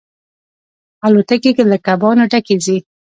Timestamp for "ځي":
2.65-2.77